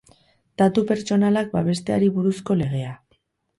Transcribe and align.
Datu 0.61 0.83
Pertsonalak 0.91 1.53
babesteari 1.57 2.11
buruzko 2.19 2.61
legea. 2.65 2.99